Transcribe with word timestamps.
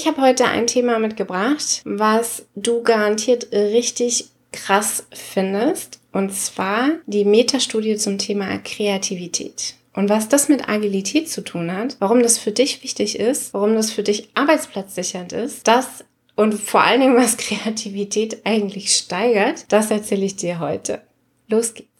Ich 0.00 0.06
habe 0.06 0.22
heute 0.22 0.46
ein 0.46 0.66
Thema 0.66 0.98
mitgebracht, 0.98 1.82
was 1.84 2.46
du 2.56 2.82
garantiert 2.82 3.52
richtig 3.52 4.30
krass 4.50 5.06
findest. 5.12 6.00
Und 6.10 6.34
zwar 6.34 6.92
die 7.04 7.26
Metastudie 7.26 7.96
zum 7.96 8.16
Thema 8.16 8.56
Kreativität. 8.64 9.74
Und 9.92 10.08
was 10.08 10.30
das 10.30 10.48
mit 10.48 10.70
Agilität 10.70 11.28
zu 11.28 11.42
tun 11.42 11.70
hat, 11.70 11.98
warum 11.98 12.22
das 12.22 12.38
für 12.38 12.50
dich 12.50 12.82
wichtig 12.82 13.18
ist, 13.18 13.52
warum 13.52 13.74
das 13.74 13.90
für 13.90 14.02
dich 14.02 14.30
arbeitsplatzsichernd 14.32 15.34
ist, 15.34 15.68
das 15.68 16.02
und 16.34 16.54
vor 16.54 16.80
allen 16.80 17.02
Dingen, 17.02 17.16
was 17.16 17.36
Kreativität 17.36 18.40
eigentlich 18.44 18.96
steigert, 18.96 19.70
das 19.70 19.90
erzähle 19.90 20.24
ich 20.24 20.34
dir 20.34 20.60
heute. 20.60 21.02
Los 21.46 21.74
geht's. 21.74 21.90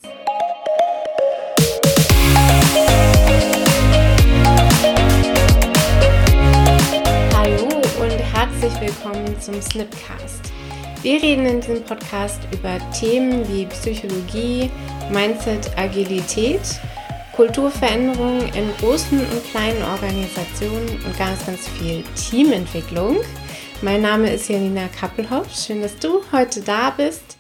Herzlich 8.71 8.95
willkommen 8.95 9.41
zum 9.41 9.61
Snipcast. 9.61 10.53
Wir 11.03 11.23
reden 11.23 11.47
in 11.47 11.61
diesem 11.61 11.83
Podcast 11.83 12.41
über 12.53 12.79
Themen 12.93 13.47
wie 13.49 13.67
Psychologie, 13.67 14.71
Mindset, 15.11 15.77
Agilität 15.77 16.61
Kulturveränderung 17.35 18.41
in 18.53 18.71
großen 18.79 19.19
und 19.19 19.45
kleinen 19.51 19.83
Organisationen 19.83 20.89
und 21.05 21.19
ganz, 21.19 21.47
ganz 21.47 21.69
viel 21.69 22.05
Teamentwicklung. 22.15 23.19
Mein 23.83 24.03
Name 24.03 24.31
ist 24.31 24.49
Janina 24.49 24.89
Kappelhoff. 24.89 25.47
Schön, 25.55 25.81
dass 25.81 25.97
du 25.97 26.21
heute 26.33 26.61
da 26.61 26.91
bist. 26.91 27.39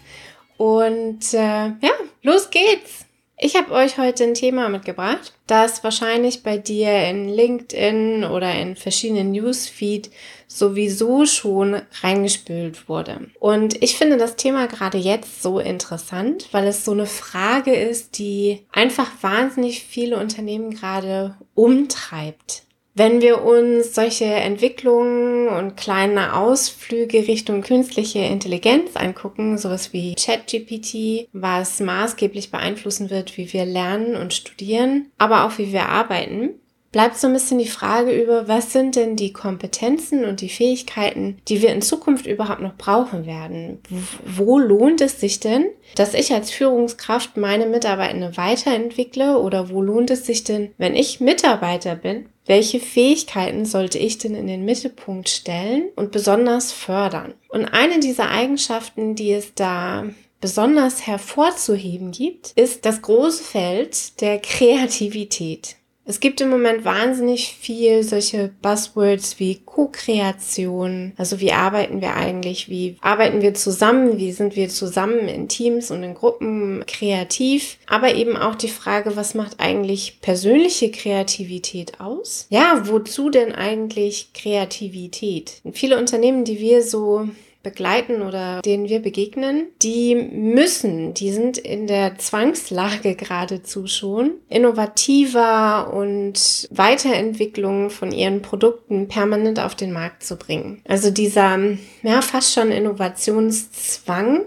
Und 0.57 1.35
äh, 1.35 1.67
ja, 1.67 1.93
los 2.23 2.51
geht's! 2.51 3.05
Ich 3.43 3.57
habe 3.57 3.73
euch 3.73 3.97
heute 3.97 4.25
ein 4.25 4.35
Thema 4.35 4.69
mitgebracht, 4.69 5.33
das 5.47 5.83
wahrscheinlich 5.83 6.43
bei 6.43 6.59
dir 6.59 7.07
in 7.07 7.27
LinkedIn 7.27 8.25
oder 8.25 8.55
in 8.55 8.77
verschiedenen 8.77 9.33
Newsfeed 9.33 10.11
sowieso 10.53 11.27
schon 11.27 11.81
reingespült 12.03 12.89
wurde. 12.89 13.29
Und 13.39 13.83
ich 13.83 13.97
finde 13.97 14.17
das 14.17 14.37
Thema 14.37 14.67
gerade 14.67 14.99
jetzt 14.99 15.43
so 15.43 15.61
interessant, 15.61 16.49
weil 16.51 16.67
es 16.67 16.85
so 16.85 16.91
eine 16.91 17.07
Frage 17.07 17.73
ist, 17.73 18.19
die 18.19 18.67
einfach 18.73 19.09
wahnsinnig 19.23 19.85
viele 19.85 20.19
Unternehmen 20.19 20.71
gerade 20.73 21.37
umtreibt. 21.55 22.65
Wenn 22.95 23.21
wir 23.21 23.43
uns 23.45 23.95
solche 23.95 24.25
Entwicklungen 24.25 25.49
und 25.49 25.77
kleine 25.77 26.37
Ausflüge 26.37 27.29
Richtung 27.29 27.63
künstliche 27.63 28.19
Intelligenz 28.19 28.97
angucken, 28.97 29.57
sowas 29.57 29.93
wie 29.93 30.17
ChatGPT, 30.17 31.29
was 31.33 31.79
maßgeblich 31.79 32.51
beeinflussen 32.51 33.09
wird, 33.09 33.39
wie 33.39 33.53
wir 33.53 33.65
lernen 33.65 34.17
und 34.17 34.35
studieren, 34.35 35.07
aber 35.17 35.47
auch 35.47 35.57
wie 35.57 35.73
wir 35.73 35.89
arbeiten, 35.89 36.60
bleibt 36.93 37.17
so 37.17 37.27
ein 37.27 37.33
bisschen 37.33 37.59
die 37.59 37.69
Frage 37.69 38.11
über, 38.11 38.49
was 38.49 38.73
sind 38.73 38.97
denn 38.97 39.17
die 39.17 39.33
Kompetenzen 39.33 40.25
und 40.25 40.41
die 40.41 40.49
Fähigkeiten, 40.49 41.39
die 41.49 41.63
wir 41.63 41.73
in 41.73 41.83
Zukunft 41.83 42.27
überhaupt 42.27 42.61
noch 42.61 42.77
brauchen 42.77 43.27
werden? 43.27 43.81
Wo 44.25 44.59
lohnt 44.59 45.01
es 45.01 45.21
sich 45.21 45.41
denn, 45.41 45.67
dass 45.95 46.15
ich 46.15 46.33
als 46.33 46.51
Führungskraft 46.51 47.37
meine 47.37 47.67
Mitarbeitende 47.67 48.37
weiterentwickle 48.37 49.39
oder 49.39 49.71
wo 49.71 49.83
lohnt 49.83 50.11
es 50.11 50.27
sich 50.27 50.45
denn, 50.45 50.73
wenn 50.79 50.97
ich 50.97 51.21
Mitarbeiter 51.21 51.95
bin, 51.95 52.27
welche 52.47 52.81
Fähigkeiten 52.81 53.65
sollte 53.65 53.99
ich 53.99 54.19
denn 54.19 54.35
in 54.35 54.49
den 54.49 54.65
Mittelpunkt 54.65 55.29
stellen 55.29 55.85
und 55.95 56.11
besonders 56.11 56.73
fördern? 56.73 57.35
Und 57.49 57.67
eine 57.67 58.01
dieser 58.01 58.31
Eigenschaften, 58.31 59.15
die 59.15 59.33
es 59.33 59.55
da 59.55 60.07
besonders 60.41 61.07
hervorzuheben 61.07 62.11
gibt, 62.11 62.53
ist 62.57 62.87
das 62.87 63.03
große 63.03 63.45
Feld 63.45 64.21
der 64.21 64.39
Kreativität. 64.39 65.77
Es 66.11 66.19
gibt 66.19 66.41
im 66.41 66.51
Moment 66.51 66.85
wahnsinnig 66.85 67.55
viel 67.61 68.03
solche 68.03 68.51
Buzzwords 68.63 69.39
wie 69.39 69.61
Co-Kreation. 69.65 71.13
Also 71.17 71.39
wie 71.39 71.53
arbeiten 71.53 72.01
wir 72.01 72.17
eigentlich? 72.17 72.69
Wie 72.69 72.97
arbeiten 73.01 73.43
wir 73.43 73.55
zusammen? 73.55 74.19
Wie 74.19 74.33
sind 74.33 74.57
wir 74.57 74.69
zusammen 74.71 75.29
in 75.29 75.47
Teams 75.47 75.93
und 75.93 76.03
in 76.03 76.15
Gruppen 76.15 76.83
kreativ? 76.89 77.79
Aber 77.87 78.13
eben 78.13 78.37
auch 78.37 78.57
die 78.57 78.67
Frage, 78.67 79.15
was 79.15 79.37
macht 79.37 79.61
eigentlich 79.61 80.21
persönliche 80.21 80.91
Kreativität 80.91 82.01
aus? 82.01 82.49
Ja, 82.51 82.89
wozu 82.89 83.31
denn 83.31 83.53
eigentlich 83.53 84.33
Kreativität? 84.35 85.63
viele 85.71 85.97
Unternehmen, 85.97 86.43
die 86.43 86.59
wir 86.59 86.83
so 86.83 87.29
begleiten 87.63 88.23
oder 88.23 88.63
denen 88.63 88.89
wir 88.89 89.01
begegnen, 89.01 89.67
die 89.83 90.15
müssen, 90.15 91.15
die 91.15 91.31
sind 91.31 91.59
in 91.59 91.87
der 91.87 92.19
Zwangslage 92.19 93.15
geradezu 93.15 93.87
schon, 93.87 94.33
innovativer 94.49 95.93
und 95.93 96.69
Weiterentwicklung 96.71 97.91
von 97.91 98.13
ihren 98.13 98.43
Produkten 98.43 99.09
permanent 99.09 99.61
auf 99.61 99.75
den 99.75 99.93
Markt 99.93 100.25
zu 100.25 100.37
bringen. 100.37 100.81
Also 100.89 101.11
dieser, 101.11 101.59
ja, 102.03 102.23
fast 102.23 102.55
schon 102.55 102.73
Innovationszwang, 102.73 104.47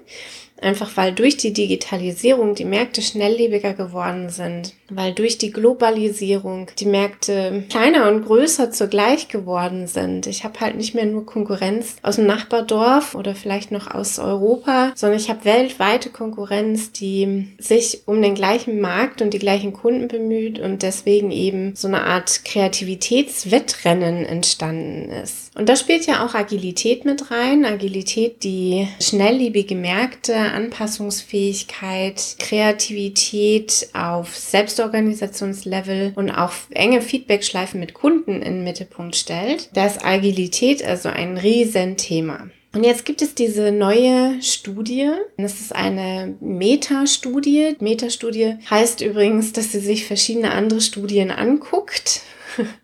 Einfach 0.64 0.96
weil 0.96 1.12
durch 1.12 1.36
die 1.36 1.52
Digitalisierung 1.52 2.56
die 2.56 2.64
Märkte 2.64 3.02
schnelllebiger 3.02 3.74
geworden 3.74 4.30
sind, 4.30 4.74
weil 4.90 5.14
durch 5.14 5.38
die 5.38 5.52
Globalisierung 5.52 6.68
die 6.78 6.86
Märkte 6.86 7.64
kleiner 7.70 8.10
und 8.10 8.26
größer 8.26 8.72
zugleich 8.72 9.28
geworden 9.28 9.88
sind. 9.88 10.28
Ich 10.28 10.44
habe 10.44 10.60
halt 10.60 10.76
nicht 10.76 10.94
mehr 10.94 11.06
nur 11.06 11.26
Konkurrenz 11.26 11.96
aus 12.02 12.18
dem 12.18 12.26
Nachbardorf 12.26 13.16
oder 13.16 13.36
vielleicht 13.36 13.72
noch 13.72 13.90
aus 13.90 14.20
Europa, 14.20 14.92
sondern 14.96 15.20
ich 15.20 15.30
habe 15.30 15.46
weltweite 15.46 16.10
Konkurrenz, 16.10 16.92
die 16.92 17.48
sich 17.58 18.02
um 18.06 18.22
den 18.22 18.36
gleichen 18.36 18.80
Markt 18.80 19.22
und 19.22 19.34
die 19.34 19.40
gleichen 19.40 19.74
Kunden 19.74 20.08
bemüht 20.08 20.60
und 20.60 20.84
deswegen 20.84 21.32
eben 21.32 21.76
so 21.76 21.88
eine 21.88 22.04
Art 22.04 22.46
Kreativitätswettrennen 22.46 24.26
entstanden 24.26 25.12
ist. 25.12 25.44
Und 25.56 25.70
da 25.70 25.76
spielt 25.76 26.08
ja 26.08 26.26
auch 26.26 26.34
Agilität 26.34 27.06
mit 27.06 27.30
rein. 27.30 27.64
Agilität, 27.64 28.44
die 28.44 28.88
schnelllebige 29.00 29.76
Märkte 29.76 30.36
Anpassungsfähigkeit, 30.36 32.38
Kreativität 32.40 33.90
auf 33.94 34.36
Selbstorganisationslevel 34.84 36.14
und 36.16 36.32
auch 36.32 36.54
enge 36.72 37.02
Feedbackschleifen 37.02 37.80
mit 37.80 37.94
Kunden 37.94 38.42
in 38.42 38.56
den 38.56 38.64
Mittelpunkt 38.64 39.16
stellt. 39.16 39.70
Da 39.74 39.86
ist 39.86 40.04
Agilität 40.04 40.84
also 40.84 41.10
ein 41.10 41.38
Riesenthema. 41.38 42.48
Und 42.76 42.84
jetzt 42.84 43.06
gibt 43.06 43.22
es 43.22 43.36
diese 43.36 43.72
neue 43.72 44.42
Studie. 44.42 45.12
Das 45.38 45.60
ist 45.62 45.76
eine 45.76 46.36
Metastudie. 46.40 47.76
Metastudie 47.80 48.56
heißt 48.70 49.02
übrigens, 49.02 49.54
dass 49.54 49.72
sie 49.72 49.80
sich 49.80 50.06
verschiedene 50.06 50.52
andere 50.52 50.82
Studien 50.82 51.30
anguckt 51.30 52.22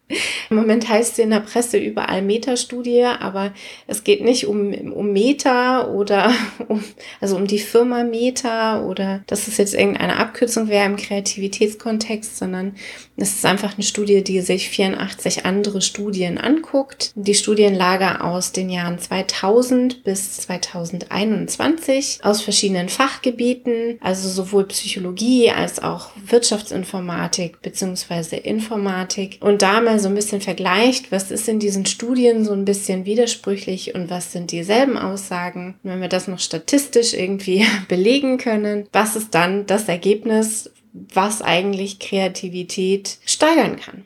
im 0.50 0.56
Moment 0.56 0.90
heißt 0.90 1.16
sie 1.16 1.22
in 1.22 1.30
der 1.30 1.42
Presse 1.42 1.78
überall 1.78 2.22
Metastudie, 2.22 3.03
aber 3.03 3.53
es 3.86 4.03
geht 4.03 4.24
nicht 4.24 4.47
um, 4.47 4.74
um 4.92 5.12
Meta 5.12 5.88
oder 5.88 6.34
um, 6.68 6.84
also 7.22 7.36
um 7.36 7.46
die 7.46 7.59
Firma 7.59 8.03
Meta 8.03 8.84
oder 8.84 9.22
dass 9.28 9.48
es 9.48 9.58
jetzt 9.58 9.75
irgendeine 9.75 10.18
Abkürzung 10.18 10.68
wäre 10.68 10.86
im 10.86 10.96
Kreativitätskontext, 10.96 12.38
sondern 12.38 12.75
es 13.18 13.36
ist 13.36 13.46
einfach 13.46 13.75
eine 13.75 13.84
Studie, 13.84 14.24
die 14.24 14.42
sich 14.42 14.69
84 14.69 15.46
andere 15.46 15.81
Studien 15.81 16.38
anguckt. 16.38 17.12
Die 17.16 17.36
Studienlage 17.36 18.24
aus 18.24 18.52
den 18.52 18.69
Jahren 18.69 18.98
2000 18.98 20.03
bis 20.03 20.38
2021 20.38 22.19
aus 22.24 22.42
verschiedenen 22.42 22.90
Fachgebieten, 22.90 24.00
also 24.02 24.30
sowohl 24.30 24.66
Psychologie 24.66 25.52
als 25.52 25.81
auch 25.81 26.09
Wirtschaftsinformatik 26.25 27.62
beziehungsweise 27.62 28.38
Informatik 28.38 29.38
und 29.42 29.62
da 29.62 29.81
so 30.00 30.08
ein 30.08 30.16
bisschen 30.16 30.42
vergleicht, 30.42 31.12
was 31.12 31.32
ist 31.32 31.48
in 31.48 31.60
diesen 31.60 31.86
Studien 31.86 32.46
so 32.46 32.54
ein 32.54 32.66
bisschen 32.66 33.06
widersprüchlich 33.06 33.96
und 33.96 34.10
was 34.10 34.32
sind 34.32 34.52
dieselben 34.52 34.98
Aussagen. 34.98 35.76
Und 35.84 35.92
wenn 35.92 36.02
wir 36.02 36.10
das 36.10 36.28
noch 36.28 36.40
statistisch 36.40 37.14
irgendwie 37.14 37.66
belegen 37.88 38.38
können, 38.38 38.88
was 38.92 39.16
ist 39.16 39.36
dann 39.36 39.66
das 39.66 39.88
Ergebnis, 39.88 40.72
was 40.94 41.42
eigentlich 41.42 42.00
Kreativität 42.00 43.18
steigern 43.26 43.78
kann? 43.78 44.04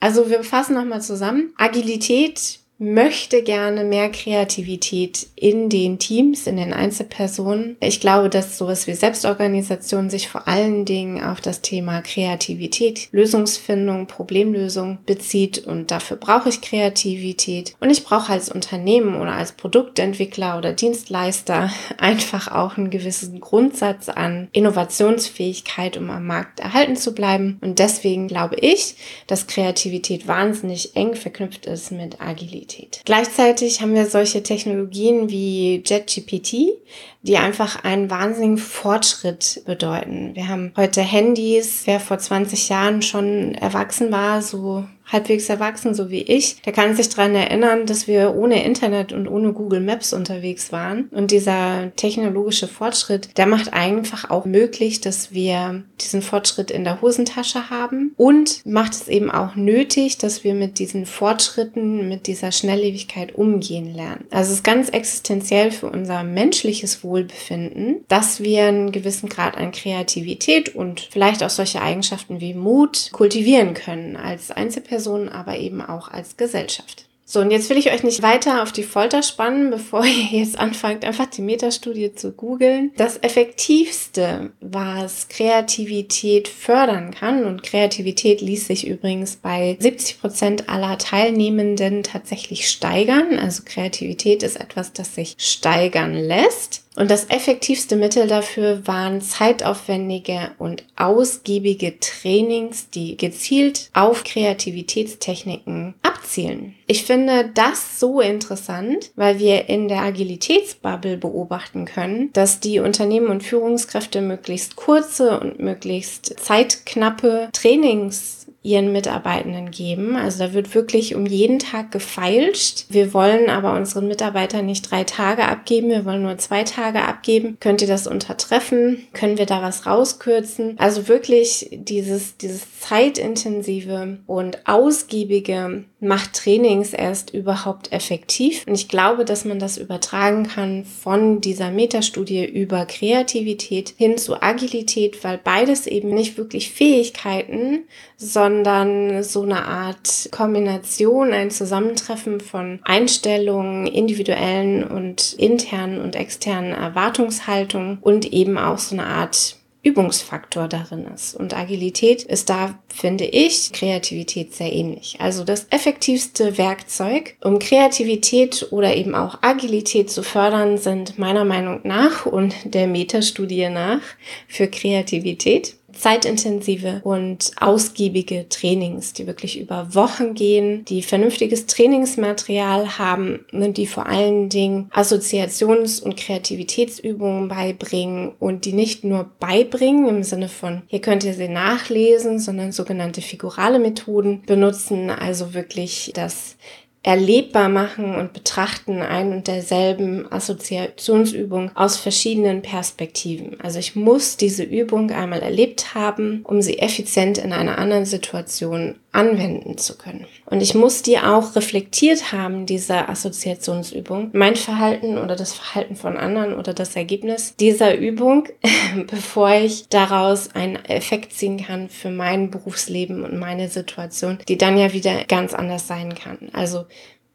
Also 0.00 0.30
wir 0.30 0.44
fassen 0.44 0.74
nochmal 0.74 1.02
zusammen. 1.02 1.52
Agilität 1.56 2.57
möchte 2.78 3.42
gerne 3.42 3.82
mehr 3.82 4.08
Kreativität 4.08 5.26
in 5.34 5.68
den 5.68 5.98
Teams, 5.98 6.46
in 6.46 6.56
den 6.56 6.72
Einzelpersonen. 6.72 7.76
Ich 7.80 8.00
glaube, 8.00 8.28
dass 8.28 8.56
sowas 8.56 8.86
wie 8.86 8.94
Selbstorganisation 8.94 10.10
sich 10.10 10.28
vor 10.28 10.46
allen 10.46 10.84
Dingen 10.84 11.22
auf 11.22 11.40
das 11.40 11.60
Thema 11.60 12.00
Kreativität, 12.02 13.08
Lösungsfindung, 13.10 14.06
Problemlösung 14.06 14.98
bezieht 15.06 15.58
und 15.58 15.90
dafür 15.90 16.16
brauche 16.16 16.48
ich 16.48 16.60
Kreativität. 16.60 17.74
Und 17.80 17.90
ich 17.90 18.04
brauche 18.04 18.32
als 18.32 18.48
Unternehmen 18.48 19.20
oder 19.20 19.32
als 19.32 19.52
Produktentwickler 19.52 20.56
oder 20.56 20.72
Dienstleister 20.72 21.70
einfach 21.98 22.48
auch 22.52 22.76
einen 22.76 22.90
gewissen 22.90 23.40
Grundsatz 23.40 24.08
an 24.08 24.48
Innovationsfähigkeit, 24.52 25.96
um 25.96 26.10
am 26.10 26.26
Markt 26.26 26.60
erhalten 26.60 26.96
zu 26.96 27.12
bleiben. 27.12 27.58
Und 27.60 27.80
deswegen 27.80 28.28
glaube 28.28 28.56
ich, 28.56 28.94
dass 29.26 29.48
Kreativität 29.48 30.28
wahnsinnig 30.28 30.94
eng 30.94 31.14
verknüpft 31.14 31.66
ist 31.66 31.90
mit 31.90 32.20
Agilität. 32.20 32.67
Agilität. 32.68 33.00
Gleichzeitig 33.04 33.80
haben 33.80 33.94
wir 33.94 34.06
solche 34.06 34.42
Technologien 34.42 35.30
wie 35.30 35.82
JetGPT, 35.84 36.78
die 37.22 37.36
einfach 37.36 37.82
einen 37.84 38.10
wahnsinnigen 38.10 38.58
Fortschritt 38.58 39.62
bedeuten. 39.66 40.34
Wir 40.34 40.48
haben 40.48 40.72
heute 40.76 41.00
Handys, 41.00 41.82
wer 41.86 42.00
vor 42.00 42.18
20 42.18 42.68
Jahren 42.68 43.02
schon 43.02 43.54
erwachsen 43.54 44.12
war, 44.12 44.42
so 44.42 44.84
halbwegs 45.08 45.48
erwachsen, 45.48 45.94
so 45.94 46.10
wie 46.10 46.22
ich, 46.22 46.60
der 46.62 46.72
kann 46.72 46.94
sich 46.94 47.08
daran 47.08 47.34
erinnern, 47.34 47.86
dass 47.86 48.06
wir 48.06 48.34
ohne 48.34 48.64
Internet 48.64 49.12
und 49.12 49.26
ohne 49.26 49.52
Google 49.52 49.80
Maps 49.80 50.12
unterwegs 50.12 50.70
waren. 50.70 51.08
Und 51.10 51.30
dieser 51.30 51.92
technologische 51.96 52.68
Fortschritt, 52.68 53.36
der 53.36 53.46
macht 53.46 53.72
einfach 53.72 54.30
auch 54.30 54.44
möglich, 54.44 55.00
dass 55.00 55.32
wir 55.32 55.82
diesen 56.00 56.22
Fortschritt 56.22 56.70
in 56.70 56.84
der 56.84 57.00
Hosentasche 57.00 57.70
haben 57.70 58.12
und 58.16 58.64
macht 58.66 58.92
es 58.92 59.08
eben 59.08 59.30
auch 59.30 59.56
nötig, 59.56 60.18
dass 60.18 60.44
wir 60.44 60.54
mit 60.54 60.78
diesen 60.78 61.06
Fortschritten, 61.06 62.08
mit 62.08 62.26
dieser 62.26 62.52
Schnelllebigkeit 62.52 63.34
umgehen 63.34 63.94
lernen. 63.94 64.26
Also 64.30 64.50
es 64.50 64.58
ist 64.58 64.64
ganz 64.64 64.90
existenziell 64.90 65.70
für 65.70 65.90
unser 65.90 66.22
menschliches 66.22 67.02
Wohlbefinden, 67.02 68.04
dass 68.08 68.42
wir 68.42 68.66
einen 68.66 68.92
gewissen 68.92 69.28
Grad 69.28 69.56
an 69.56 69.72
Kreativität 69.72 70.74
und 70.74 71.08
vielleicht 71.10 71.42
auch 71.42 71.50
solche 71.50 71.80
Eigenschaften 71.80 72.40
wie 72.40 72.54
Mut 72.54 73.10
kultivieren 73.12 73.74
können 73.74 74.16
als 74.16 74.50
Einzelperson 74.50 74.97
Person, 74.98 75.28
aber 75.28 75.56
eben 75.58 75.80
auch 75.80 76.08
als 76.08 76.36
Gesellschaft. 76.36 77.04
So, 77.24 77.40
und 77.40 77.50
jetzt 77.50 77.68
will 77.70 77.76
ich 77.76 77.92
euch 77.92 78.02
nicht 78.02 78.22
weiter 78.22 78.62
auf 78.62 78.72
die 78.72 78.82
Folter 78.82 79.22
spannen, 79.22 79.70
bevor 79.70 80.04
ihr 80.04 80.40
jetzt 80.40 80.58
anfangt, 80.58 81.04
einfach 81.04 81.26
die 81.26 81.42
Metastudie 81.42 82.12
zu 82.14 82.32
googeln. 82.32 82.90
Das 82.96 83.22
Effektivste, 83.22 84.50
was 84.60 85.28
Kreativität 85.28 86.48
fördern 86.48 87.12
kann, 87.12 87.44
und 87.44 87.62
Kreativität 87.62 88.40
ließ 88.40 88.66
sich 88.66 88.88
übrigens 88.88 89.36
bei 89.36 89.76
70 89.78 90.20
Prozent 90.20 90.68
aller 90.68 90.98
Teilnehmenden 90.98 92.02
tatsächlich 92.02 92.68
steigern. 92.68 93.38
Also 93.38 93.62
Kreativität 93.64 94.42
ist 94.42 94.58
etwas, 94.58 94.92
das 94.94 95.14
sich 95.14 95.36
steigern 95.38 96.14
lässt. 96.14 96.87
Und 96.98 97.12
das 97.12 97.26
effektivste 97.30 97.94
Mittel 97.94 98.26
dafür 98.26 98.84
waren 98.88 99.20
zeitaufwendige 99.20 100.50
und 100.58 100.82
ausgiebige 100.96 102.00
Trainings, 102.00 102.90
die 102.90 103.16
gezielt 103.16 103.88
auf 103.94 104.24
Kreativitätstechniken 104.24 105.94
abzielen. 106.02 106.74
Ich 106.88 107.04
finde 107.04 107.52
das 107.54 108.00
so 108.00 108.20
interessant, 108.20 109.12
weil 109.14 109.38
wir 109.38 109.68
in 109.68 109.86
der 109.86 110.00
Agilitätsbubble 110.00 111.18
beobachten 111.18 111.84
können, 111.84 112.32
dass 112.32 112.58
die 112.58 112.80
Unternehmen 112.80 113.28
und 113.28 113.44
Führungskräfte 113.44 114.20
möglichst 114.20 114.74
kurze 114.74 115.38
und 115.38 115.60
möglichst 115.60 116.40
zeitknappe 116.40 117.48
Trainings 117.52 118.37
ihren 118.68 118.92
Mitarbeitenden 118.92 119.70
geben. 119.70 120.14
Also 120.14 120.44
da 120.44 120.52
wird 120.52 120.74
wirklich 120.74 121.14
um 121.14 121.24
jeden 121.24 121.58
Tag 121.58 121.90
gefeilscht. 121.90 122.84
Wir 122.90 123.14
wollen 123.14 123.48
aber 123.48 123.74
unseren 123.74 124.08
Mitarbeitern 124.08 124.66
nicht 124.66 124.90
drei 124.90 125.04
Tage 125.04 125.46
abgeben, 125.46 125.88
wir 125.88 126.04
wollen 126.04 126.22
nur 126.22 126.36
zwei 126.36 126.64
Tage 126.64 127.00
abgeben. 127.00 127.56
Könnt 127.60 127.80
ihr 127.80 127.88
das 127.88 128.06
untertreffen? 128.06 129.06
Können 129.14 129.38
wir 129.38 129.46
da 129.46 129.62
was 129.62 129.86
rauskürzen? 129.86 130.74
Also 130.78 131.08
wirklich 131.08 131.70
dieses, 131.72 132.36
dieses 132.36 132.80
zeitintensive 132.80 134.18
und 134.26 134.68
ausgiebige 134.68 135.84
macht 136.00 136.34
Trainings 136.34 136.92
erst 136.92 137.34
überhaupt 137.34 137.92
effektiv. 137.92 138.64
Und 138.66 138.74
ich 138.74 138.88
glaube, 138.88 139.24
dass 139.24 139.44
man 139.44 139.58
das 139.58 139.78
übertragen 139.78 140.46
kann 140.46 140.84
von 140.84 141.40
dieser 141.40 141.70
Metastudie 141.70 142.44
über 142.44 142.86
Kreativität 142.86 143.94
hin 143.96 144.16
zu 144.16 144.40
Agilität, 144.40 145.24
weil 145.24 145.38
beides 145.38 145.86
eben 145.88 146.10
nicht 146.10 146.38
wirklich 146.38 146.70
Fähigkeiten, 146.70 147.84
sondern 148.16 149.24
so 149.24 149.42
eine 149.42 149.64
Art 149.64 150.28
Kombination, 150.30 151.32
ein 151.32 151.50
Zusammentreffen 151.50 152.40
von 152.40 152.78
Einstellungen, 152.84 153.86
individuellen 153.86 154.84
und 154.84 155.32
internen 155.32 156.00
und 156.00 156.14
externen 156.14 156.72
Erwartungshaltungen 156.72 157.98
und 158.00 158.32
eben 158.32 158.56
auch 158.56 158.78
so 158.78 158.94
eine 158.94 159.06
Art 159.06 159.57
Übungsfaktor 159.82 160.68
darin 160.68 161.06
ist. 161.06 161.34
Und 161.34 161.56
Agilität 161.56 162.22
ist 162.24 162.50
da, 162.50 162.78
finde 162.88 163.24
ich, 163.24 163.72
Kreativität 163.72 164.54
sehr 164.54 164.72
ähnlich. 164.72 165.16
Also 165.20 165.44
das 165.44 165.66
effektivste 165.70 166.58
Werkzeug, 166.58 167.36
um 167.42 167.58
Kreativität 167.58 168.68
oder 168.70 168.94
eben 168.96 169.14
auch 169.14 169.38
Agilität 169.42 170.10
zu 170.10 170.22
fördern, 170.22 170.78
sind 170.78 171.18
meiner 171.18 171.44
Meinung 171.44 171.80
nach 171.84 172.26
und 172.26 172.54
der 172.64 172.86
Metastudie 172.86 173.68
nach 173.68 174.02
für 174.48 174.68
Kreativität 174.68 175.77
zeitintensive 175.98 177.00
und 177.04 177.52
ausgiebige 177.60 178.48
Trainings, 178.48 179.12
die 179.12 179.26
wirklich 179.26 179.60
über 179.60 179.94
Wochen 179.94 180.34
gehen, 180.34 180.84
die 180.84 181.02
vernünftiges 181.02 181.66
Trainingsmaterial 181.66 182.98
haben 182.98 183.44
und 183.52 183.76
die 183.76 183.86
vor 183.86 184.06
allen 184.06 184.48
Dingen 184.48 184.90
Assoziations- 184.92 186.00
und 186.02 186.16
Kreativitätsübungen 186.16 187.48
beibringen 187.48 188.32
und 188.38 188.64
die 188.64 188.72
nicht 188.72 189.04
nur 189.04 189.30
beibringen 189.38 190.08
im 190.08 190.22
Sinne 190.22 190.48
von, 190.48 190.82
hier 190.86 191.00
könnt 191.00 191.24
ihr 191.24 191.34
sie 191.34 191.48
nachlesen, 191.48 192.38
sondern 192.38 192.72
sogenannte 192.72 193.20
figurale 193.20 193.78
Methoden 193.78 194.42
benutzen, 194.46 195.10
also 195.10 195.54
wirklich 195.54 196.12
das 196.14 196.56
erlebbar 197.02 197.68
machen 197.68 198.16
und 198.16 198.32
betrachten 198.32 199.00
ein 199.02 199.32
und 199.32 199.46
derselben 199.46 200.30
Assoziationsübung 200.30 201.70
aus 201.74 201.96
verschiedenen 201.96 202.62
Perspektiven. 202.62 203.60
Also 203.60 203.78
ich 203.78 203.94
muss 203.94 204.36
diese 204.36 204.64
Übung 204.64 205.10
einmal 205.10 205.40
erlebt 205.40 205.94
haben, 205.94 206.40
um 206.44 206.60
sie 206.60 206.78
effizient 206.80 207.38
in 207.38 207.52
einer 207.52 207.78
anderen 207.78 208.04
Situation 208.04 208.96
anwenden 209.12 209.78
zu 209.78 209.96
können. 209.96 210.26
Und 210.46 210.60
ich 210.60 210.74
muss 210.74 211.02
die 211.02 211.18
auch 211.18 211.56
reflektiert 211.56 212.32
haben, 212.32 212.66
diese 212.66 213.08
Assoziationsübung, 213.08 214.30
mein 214.32 214.54
Verhalten 214.54 215.18
oder 215.18 215.34
das 215.34 215.54
Verhalten 215.54 215.96
von 215.96 216.16
anderen 216.16 216.54
oder 216.54 216.74
das 216.74 216.94
Ergebnis 216.94 217.54
dieser 217.56 217.96
Übung, 217.96 218.48
bevor 219.10 219.50
ich 219.50 219.88
daraus 219.88 220.54
einen 220.54 220.76
Effekt 220.84 221.32
ziehen 221.32 221.64
kann 221.64 221.88
für 221.88 222.10
mein 222.10 222.50
Berufsleben 222.50 223.24
und 223.24 223.38
meine 223.38 223.68
Situation, 223.68 224.38
die 224.46 224.58
dann 224.58 224.76
ja 224.76 224.92
wieder 224.92 225.24
ganz 225.24 225.54
anders 225.54 225.86
sein 225.86 226.14
kann. 226.14 226.50
Also 226.52 226.84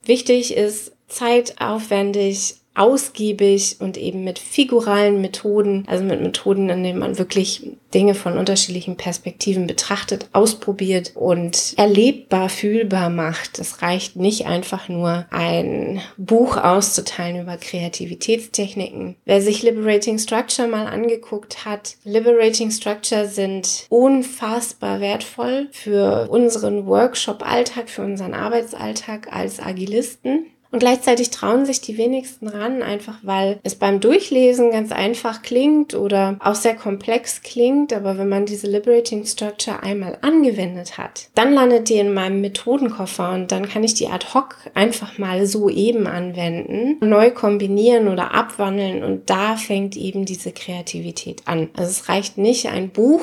wichtig 0.03 0.55
ist, 0.55 0.93
zeitaufwendig 1.07 2.55
ausgiebig 2.75 3.77
und 3.79 3.97
eben 3.97 4.23
mit 4.23 4.39
figuralen 4.39 5.21
Methoden, 5.21 5.85
also 5.87 6.03
mit 6.03 6.21
Methoden, 6.21 6.69
in 6.69 6.83
denen 6.83 6.99
man 6.99 7.17
wirklich 7.17 7.67
Dinge 7.93 8.15
von 8.15 8.37
unterschiedlichen 8.37 8.97
Perspektiven 8.97 9.67
betrachtet, 9.67 10.27
ausprobiert 10.33 11.11
und 11.15 11.73
erlebbar, 11.77 12.49
fühlbar 12.49 13.09
macht. 13.09 13.59
Es 13.59 13.81
reicht 13.81 14.15
nicht 14.15 14.47
einfach 14.47 14.89
nur 14.89 15.25
ein 15.29 16.01
Buch 16.17 16.57
auszuteilen 16.57 17.41
über 17.41 17.57
Kreativitätstechniken. 17.57 19.15
Wer 19.25 19.41
sich 19.41 19.61
Liberating 19.61 20.17
Structure 20.17 20.67
mal 20.67 20.87
angeguckt 20.87 21.65
hat, 21.65 21.97
Liberating 22.03 22.71
Structure 22.71 23.27
sind 23.27 23.85
unfassbar 23.89 24.99
wertvoll 24.99 25.67
für 25.71 26.27
unseren 26.29 26.87
Workshop-Alltag, 26.87 27.89
für 27.89 28.01
unseren 28.01 28.33
Arbeitsalltag 28.33 29.31
als 29.31 29.59
Agilisten. 29.59 30.47
Und 30.73 30.79
gleichzeitig 30.79 31.29
trauen 31.29 31.67
sich 31.67 31.81
die 31.81 31.99
wenigsten 31.99 32.47
ran, 32.47 32.81
einfach 32.81 33.19
weil 33.21 33.59
es 33.61 33.75
beim 33.75 33.99
Durchlesen 33.99 34.71
ganz 34.71 34.91
einfach 34.91 35.43
klingt 35.43 35.93
oder 35.93 36.37
auch 36.39 36.55
sehr 36.55 36.73
komplex 36.73 37.43
klingt. 37.43 37.93
Aber 37.93 38.17
wenn 38.17 38.27
man 38.27 38.47
diese 38.47 38.65
Liberating 38.65 39.23
Structure 39.23 39.83
einmal 39.83 40.17
angewendet 40.21 40.97
hat, 40.97 41.29
dann 41.35 41.53
landet 41.53 41.89
die 41.89 41.99
in 41.99 42.11
meinem 42.11 42.41
Methodenkoffer 42.41 43.33
und 43.33 43.51
dann 43.51 43.69
kann 43.69 43.83
ich 43.83 43.93
die 43.93 44.07
ad 44.07 44.25
hoc 44.33 44.55
einfach 44.73 45.19
mal 45.19 45.45
so 45.45 45.69
eben 45.69 46.07
anwenden, 46.07 46.97
neu 47.07 47.29
kombinieren 47.29 48.07
oder 48.07 48.33
abwandeln 48.33 49.03
und 49.03 49.29
da 49.29 49.57
fängt 49.57 49.95
eben 49.95 50.25
diese 50.25 50.51
Kreativität 50.51 51.43
an. 51.45 51.69
Also 51.77 51.91
es 51.91 52.09
reicht 52.09 52.39
nicht 52.39 52.67
ein 52.69 52.89
Buch 52.89 53.21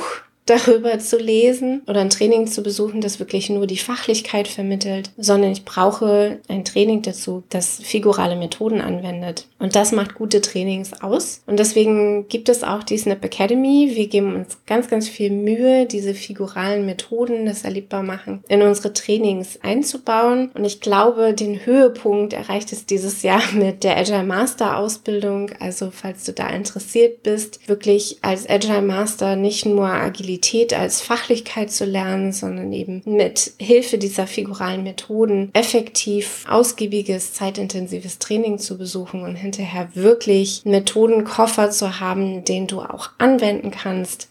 darüber 0.50 0.99
zu 0.99 1.16
lesen 1.16 1.83
oder 1.87 2.00
ein 2.00 2.11
Training 2.11 2.49
zu 2.49 2.62
besuchen, 2.62 3.00
das 3.00 3.21
wirklich 3.21 3.50
nur 3.50 3.66
die 3.66 3.76
Fachlichkeit 3.76 4.49
vermittelt, 4.49 5.11
sondern 5.16 5.52
ich 5.52 5.64
brauche 5.64 6.38
ein 6.49 6.64
Training 6.64 7.02
dazu, 7.02 7.45
das 7.50 7.80
figurale 7.83 8.35
Methoden 8.35 8.80
anwendet. 8.80 9.47
Und 9.61 9.76
das 9.76 9.92
macht 9.92 10.14
gute 10.14 10.40
Trainings 10.40 11.02
aus. 11.02 11.42
Und 11.47 11.59
deswegen 11.59 12.26
gibt 12.28 12.49
es 12.49 12.64
auch 12.64 12.83
die 12.83 12.99
Snap 12.99 13.25
Academy. 13.25 13.92
Wir 13.95 14.09
geben 14.09 14.35
uns 14.35 14.59
ganz, 14.66 14.88
ganz 14.88 15.09
viel 15.09 15.30
Mühe, 15.30 15.87
diese 15.87 16.14
figuralen 16.14 16.85
Methoden, 16.85 17.47
das 17.47 17.62
erlebbar 17.62 18.02
machen, 18.02 18.42
in 18.49 18.62
unsere 18.62 18.92
Trainings 18.92 19.61
einzubauen. 19.62 20.50
Und 20.54 20.64
ich 20.64 20.80
glaube, 20.80 21.35
den 21.35 21.64
Höhepunkt 21.64 22.33
erreicht 22.33 22.73
es 22.73 22.87
dieses 22.87 23.23
Jahr 23.23 23.42
mit 23.52 23.85
der 23.85 23.97
Agile 23.97 24.25
Master 24.25 24.78
Ausbildung. 24.78 25.50
Also 25.61 25.90
falls 25.92 26.25
du 26.25 26.33
da 26.33 26.49
interessiert 26.49 27.23
bist, 27.23 27.69
wirklich 27.69 28.19
als 28.23 28.49
Agile 28.49 28.83
Master 28.83 29.37
nicht 29.37 29.66
nur 29.66 29.87
Agilität 29.87 30.39
Agilität 30.40 30.73
als 30.73 31.02
Fachlichkeit 31.02 31.70
zu 31.70 31.85
lernen, 31.85 32.32
sondern 32.32 32.73
eben 32.73 33.02
mit 33.04 33.52
Hilfe 33.59 33.99
dieser 33.99 34.26
figuralen 34.26 34.82
Methoden 34.82 35.50
effektiv 35.52 36.47
ausgiebiges, 36.49 37.35
zeitintensives 37.35 38.18
Training 38.18 38.59
zu 38.59 38.78
besuchen 38.78 39.23
und 39.23 39.37
hinterher 39.37 39.90
wirklich 39.94 40.62
Methodenkoffer 40.64 41.70
zu 41.70 42.00
haben, 42.00 42.44
den 42.44 42.66
du 42.66 42.80
auch 42.80 43.11
anwenden 43.18 43.70
kannst 43.70 44.28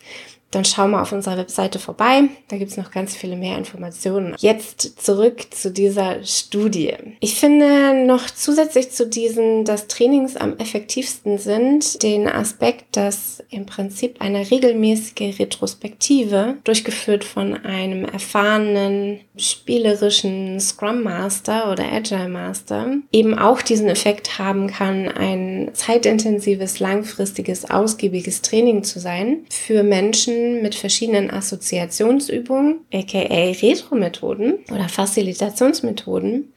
dann 0.51 0.65
schau 0.65 0.87
mal 0.87 1.01
auf 1.01 1.11
unserer 1.11 1.37
Webseite 1.37 1.79
vorbei. 1.79 2.23
Da 2.47 2.57
gibt's 2.57 2.77
noch 2.77 2.91
ganz 2.91 3.15
viele 3.15 3.35
mehr 3.35 3.57
Informationen. 3.57 4.35
Jetzt 4.39 5.03
zurück 5.03 5.53
zu 5.53 5.71
dieser 5.71 6.23
Studie. 6.23 6.93
Ich 7.19 7.35
finde 7.35 8.05
noch 8.05 8.29
zusätzlich 8.29 8.91
zu 8.91 9.05
diesen, 9.05 9.65
dass 9.65 9.87
Trainings 9.87 10.35
am 10.35 10.57
effektivsten 10.57 11.37
sind, 11.37 12.01
den 12.01 12.27
Aspekt, 12.27 12.97
dass 12.97 13.43
im 13.51 13.65
Prinzip 13.65 14.21
eine 14.21 14.49
regelmäßige 14.49 15.39
Retrospektive 15.39 16.57
durchgeführt 16.63 17.23
von 17.23 17.53
einem 17.53 18.05
erfahrenen, 18.05 19.19
spielerischen 19.37 20.59
Scrum 20.59 21.03
Master 21.03 21.71
oder 21.71 21.91
Agile 21.91 22.27
Master 22.27 22.95
eben 23.11 23.37
auch 23.37 23.61
diesen 23.61 23.87
Effekt 23.87 24.39
haben 24.39 24.67
kann, 24.67 25.07
ein 25.07 25.69
zeitintensives, 25.73 26.79
langfristiges, 26.79 27.69
ausgiebiges 27.69 28.41
Training 28.41 28.83
zu 28.83 28.99
sein 28.99 29.45
für 29.49 29.83
Menschen, 30.39 30.62
mit 30.62 30.75
verschiedenen 30.75 31.31
Assoziationsübungen, 31.31 32.81
aka 32.93 33.19
Retro-Methoden 33.19 34.60
oder 34.72 34.89
Facilitationsmethoden, 34.89 36.53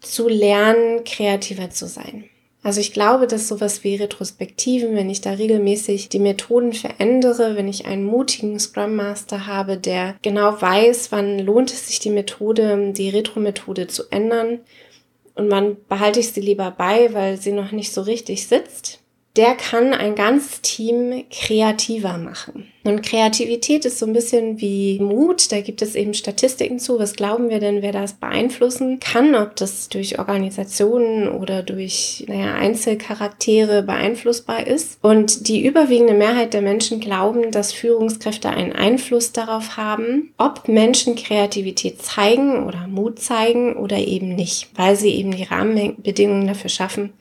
zu 0.00 0.28
lernen, 0.28 1.04
kreativer 1.04 1.70
zu 1.70 1.86
sein. 1.86 2.24
Also 2.64 2.80
ich 2.80 2.92
glaube, 2.92 3.26
dass 3.26 3.48
sowas 3.48 3.82
wie 3.82 3.96
Retrospektiven, 3.96 4.94
wenn 4.94 5.10
ich 5.10 5.20
da 5.20 5.32
regelmäßig 5.32 6.08
die 6.10 6.20
Methoden 6.20 6.72
verändere, 6.72 7.56
wenn 7.56 7.66
ich 7.66 7.86
einen 7.86 8.04
mutigen 8.04 8.60
Scrum 8.60 8.94
Master 8.94 9.48
habe, 9.48 9.76
der 9.76 10.14
genau 10.22 10.60
weiß, 10.60 11.10
wann 11.10 11.40
lohnt 11.40 11.72
es 11.72 11.88
sich 11.88 11.98
die 11.98 12.10
Methode, 12.10 12.92
die 12.92 13.10
Retro-Methode 13.10 13.88
zu 13.88 14.04
ändern 14.10 14.60
und 15.34 15.50
wann 15.50 15.76
behalte 15.88 16.20
ich 16.20 16.30
sie 16.30 16.40
lieber 16.40 16.70
bei, 16.70 17.12
weil 17.14 17.36
sie 17.36 17.52
noch 17.52 17.72
nicht 17.72 17.92
so 17.92 18.02
richtig 18.02 18.46
sitzt, 18.46 19.01
der 19.36 19.54
kann 19.54 19.94
ein 19.94 20.14
ganzes 20.14 20.60
Team 20.60 21.24
kreativer 21.30 22.18
machen. 22.18 22.66
Und 22.84 23.02
Kreativität 23.02 23.86
ist 23.86 23.98
so 23.98 24.06
ein 24.06 24.12
bisschen 24.12 24.60
wie 24.60 24.98
Mut. 24.98 25.52
Da 25.52 25.60
gibt 25.62 25.80
es 25.80 25.94
eben 25.94 26.12
Statistiken 26.12 26.78
zu. 26.78 26.98
Was 26.98 27.14
glauben 27.14 27.48
wir 27.48 27.58
denn, 27.58 27.80
wer 27.80 27.92
das 27.92 28.14
beeinflussen 28.14 29.00
kann? 29.00 29.34
Ob 29.34 29.56
das 29.56 29.88
durch 29.88 30.18
Organisationen 30.18 31.28
oder 31.28 31.62
durch 31.62 32.24
naja, 32.28 32.54
Einzelcharaktere 32.54 33.82
beeinflussbar 33.84 34.66
ist. 34.66 34.98
Und 35.00 35.48
die 35.48 35.64
überwiegende 35.64 36.14
Mehrheit 36.14 36.52
der 36.52 36.62
Menschen 36.62 37.00
glauben, 37.00 37.52
dass 37.52 37.72
Führungskräfte 37.72 38.50
einen 38.50 38.72
Einfluss 38.72 39.32
darauf 39.32 39.78
haben, 39.78 40.34
ob 40.36 40.68
Menschen 40.68 41.14
Kreativität 41.14 42.02
zeigen 42.02 42.66
oder 42.66 42.86
Mut 42.86 43.20
zeigen 43.20 43.76
oder 43.76 43.96
eben 43.96 44.34
nicht, 44.34 44.68
weil 44.74 44.96
sie 44.96 45.14
eben 45.14 45.30
die 45.30 45.44
Rahmenbedingungen 45.44 46.48
dafür 46.48 46.70
schaffen 46.70 47.14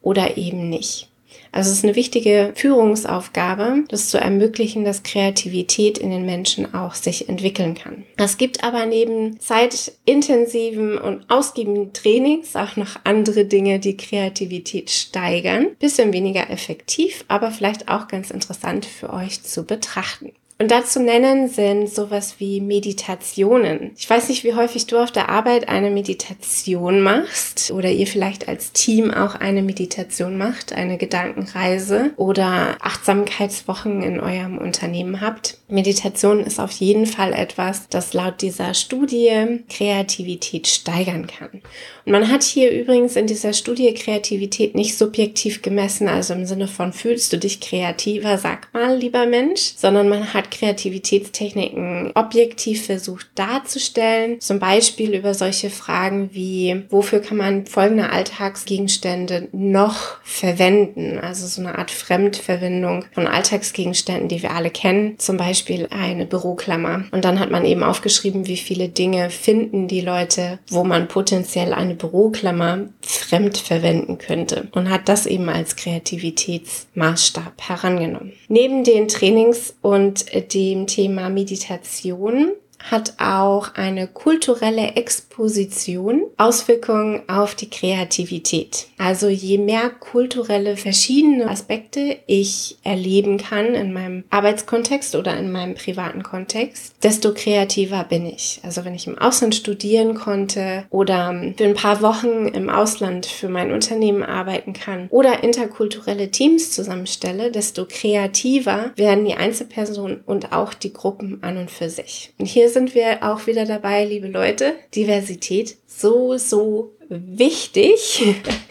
oder 0.00 0.36
eben 0.36 0.68
nicht. 0.68 1.11
Also 1.52 1.70
es 1.70 1.78
ist 1.78 1.84
eine 1.84 1.96
wichtige 1.96 2.52
Führungsaufgabe, 2.56 3.84
das 3.88 4.08
zu 4.08 4.18
ermöglichen, 4.18 4.84
dass 4.84 5.02
Kreativität 5.02 5.98
in 5.98 6.10
den 6.10 6.24
Menschen 6.24 6.74
auch 6.74 6.94
sich 6.94 7.28
entwickeln 7.28 7.74
kann. 7.74 8.04
Es 8.16 8.38
gibt 8.38 8.64
aber 8.64 8.86
neben 8.86 9.38
zeitintensiven 9.38 10.96
und 10.98 11.28
ausgiebigen 11.28 11.92
Trainings 11.92 12.56
auch 12.56 12.76
noch 12.76 12.96
andere 13.04 13.44
Dinge, 13.44 13.78
die 13.78 13.96
Kreativität 13.96 14.90
steigern. 14.90 15.76
Bisschen 15.78 16.12
weniger 16.14 16.48
effektiv, 16.50 17.24
aber 17.28 17.50
vielleicht 17.50 17.88
auch 17.88 18.08
ganz 18.08 18.30
interessant 18.30 18.86
für 18.86 19.12
euch 19.12 19.42
zu 19.42 19.64
betrachten. 19.64 20.32
Und 20.62 20.70
dazu 20.70 21.00
nennen 21.00 21.48
sind 21.48 21.92
sowas 21.92 22.36
wie 22.38 22.60
Meditationen. 22.60 23.90
Ich 23.98 24.08
weiß 24.08 24.28
nicht, 24.28 24.44
wie 24.44 24.54
häufig 24.54 24.86
du 24.86 25.02
auf 25.02 25.10
der 25.10 25.28
Arbeit 25.28 25.68
eine 25.68 25.90
Meditation 25.90 27.00
machst 27.00 27.72
oder 27.72 27.90
ihr 27.90 28.06
vielleicht 28.06 28.46
als 28.46 28.70
Team 28.70 29.10
auch 29.10 29.34
eine 29.34 29.60
Meditation 29.62 30.38
macht, 30.38 30.72
eine 30.72 30.98
Gedankenreise 30.98 32.12
oder 32.14 32.76
Achtsamkeitswochen 32.80 34.04
in 34.04 34.20
eurem 34.20 34.56
Unternehmen 34.56 35.20
habt. 35.20 35.58
Meditation 35.66 36.38
ist 36.38 36.60
auf 36.60 36.70
jeden 36.70 37.06
Fall 37.06 37.32
etwas, 37.32 37.88
das 37.88 38.12
laut 38.12 38.40
dieser 38.40 38.74
Studie 38.74 39.64
Kreativität 39.68 40.68
steigern 40.68 41.26
kann. 41.26 41.60
Und 42.04 42.12
man 42.12 42.30
hat 42.30 42.44
hier 42.44 42.70
übrigens 42.70 43.16
in 43.16 43.26
dieser 43.26 43.52
Studie 43.52 43.92
Kreativität 43.94 44.76
nicht 44.76 44.96
subjektiv 44.96 45.60
gemessen, 45.60 46.06
also 46.06 46.34
im 46.34 46.46
Sinne 46.46 46.68
von 46.68 46.92
fühlst 46.92 47.32
du 47.32 47.38
dich 47.38 47.60
kreativer, 47.60 48.38
sag 48.38 48.72
mal, 48.72 48.96
lieber 48.96 49.26
Mensch, 49.26 49.72
sondern 49.76 50.08
man 50.08 50.32
hat 50.32 50.51
Kreativitätstechniken 50.52 52.12
objektiv 52.14 52.86
versucht 52.86 53.26
darzustellen. 53.34 54.40
Zum 54.40 54.58
Beispiel 54.58 55.14
über 55.14 55.34
solche 55.34 55.70
Fragen 55.70 56.30
wie, 56.32 56.82
wofür 56.90 57.20
kann 57.20 57.38
man 57.38 57.66
folgende 57.66 58.10
Alltagsgegenstände 58.10 59.48
noch 59.52 60.18
verwenden? 60.22 61.18
Also 61.18 61.46
so 61.46 61.60
eine 61.62 61.78
Art 61.78 61.90
Fremdverwendung 61.90 63.06
von 63.12 63.26
Alltagsgegenständen, 63.26 64.28
die 64.28 64.42
wir 64.42 64.52
alle 64.52 64.70
kennen. 64.70 65.18
Zum 65.18 65.38
Beispiel 65.38 65.88
eine 65.90 66.26
Büroklammer. 66.26 67.04
Und 67.10 67.24
dann 67.24 67.40
hat 67.40 67.50
man 67.50 67.64
eben 67.64 67.82
aufgeschrieben, 67.82 68.46
wie 68.46 68.58
viele 68.58 68.88
Dinge 68.88 69.30
finden 69.30 69.88
die 69.88 70.02
Leute, 70.02 70.58
wo 70.68 70.84
man 70.84 71.08
potenziell 71.08 71.72
eine 71.72 71.94
Büroklammer 71.94 72.88
fremd 73.00 73.56
verwenden 73.56 74.18
könnte. 74.18 74.68
Und 74.72 74.90
hat 74.90 75.08
das 75.08 75.24
eben 75.24 75.48
als 75.48 75.76
Kreativitätsmaßstab 75.76 77.54
herangenommen. 77.68 78.32
Neben 78.48 78.84
den 78.84 79.08
Trainings 79.08 79.74
und 79.80 80.31
dem 80.40 80.86
Thema 80.86 81.28
Meditation 81.28 82.52
hat 82.90 83.14
auch 83.18 83.74
eine 83.74 84.06
kulturelle 84.06 84.96
Exposition 84.96 86.22
Auswirkungen 86.36 87.22
auf 87.28 87.54
die 87.54 87.70
Kreativität. 87.70 88.86
Also 88.98 89.28
je 89.28 89.58
mehr 89.58 89.90
kulturelle 89.90 90.76
verschiedene 90.76 91.48
Aspekte 91.48 92.18
ich 92.26 92.76
erleben 92.82 93.38
kann 93.38 93.74
in 93.74 93.92
meinem 93.92 94.24
Arbeitskontext 94.30 95.14
oder 95.14 95.36
in 95.36 95.50
meinem 95.52 95.74
privaten 95.74 96.22
Kontext, 96.22 96.94
desto 97.02 97.34
kreativer 97.34 98.04
bin 98.04 98.26
ich. 98.26 98.60
Also 98.62 98.84
wenn 98.84 98.94
ich 98.94 99.06
im 99.06 99.18
Ausland 99.18 99.54
studieren 99.54 100.14
konnte 100.14 100.84
oder 100.90 101.34
für 101.56 101.64
ein 101.64 101.74
paar 101.74 102.02
Wochen 102.02 102.48
im 102.48 102.68
Ausland 102.68 103.26
für 103.26 103.48
mein 103.48 103.72
Unternehmen 103.72 104.22
arbeiten 104.22 104.72
kann 104.72 105.08
oder 105.10 105.42
interkulturelle 105.42 106.30
Teams 106.30 106.72
zusammenstelle, 106.72 107.50
desto 107.50 107.86
kreativer 107.86 108.92
werden 108.96 109.24
die 109.24 109.34
Einzelpersonen 109.34 110.20
und 110.26 110.52
auch 110.52 110.74
die 110.74 110.92
Gruppen 110.92 111.42
an 111.42 111.56
und 111.56 111.70
für 111.70 111.88
sich. 111.88 112.32
Und 112.38 112.46
hier 112.46 112.71
sind 112.72 112.94
wir 112.94 113.22
auch 113.22 113.46
wieder 113.46 113.64
dabei, 113.64 114.04
liebe 114.04 114.28
Leute. 114.28 114.74
Diversität 114.94 115.76
so, 115.86 116.36
so 116.38 116.92
wichtig. 117.08 118.22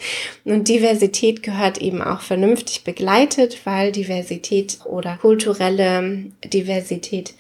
Und 0.46 0.68
Diversität 0.68 1.44
gehört 1.44 1.80
eben 1.80 2.02
auch 2.02 2.22
vernünftig 2.22 2.84
begleitet, 2.84 3.60
weil 3.66 3.92
Diversität 3.92 4.80
oder 4.86 5.18
kulturelle 5.18 6.26
Diversität 6.44 7.34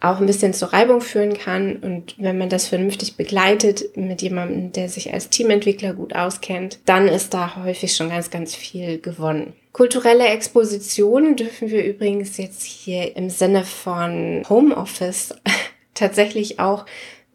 auch 0.00 0.20
ein 0.20 0.26
bisschen 0.26 0.54
zur 0.54 0.72
Reibung 0.72 1.00
führen 1.00 1.36
kann. 1.36 1.76
Und 1.76 2.14
wenn 2.18 2.38
man 2.38 2.48
das 2.48 2.68
vernünftig 2.68 3.16
begleitet 3.16 3.96
mit 3.96 4.22
jemandem, 4.22 4.72
der 4.72 4.88
sich 4.88 5.12
als 5.12 5.28
Teamentwickler 5.28 5.92
gut 5.92 6.14
auskennt, 6.14 6.78
dann 6.84 7.08
ist 7.08 7.34
da 7.34 7.56
häufig 7.56 7.94
schon 7.94 8.10
ganz, 8.10 8.30
ganz 8.30 8.54
viel 8.54 9.00
gewonnen. 9.00 9.54
Kulturelle 9.72 10.26
Exposition 10.28 11.36
dürfen 11.36 11.70
wir 11.70 11.84
übrigens 11.84 12.36
jetzt 12.36 12.62
hier 12.64 13.16
im 13.16 13.30
Sinne 13.30 13.64
von 13.64 14.42
Homeoffice 14.48 15.34
tatsächlich 15.98 16.58
auch 16.58 16.86